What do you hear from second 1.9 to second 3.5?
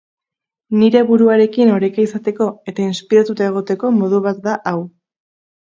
izateko eta inspiratuta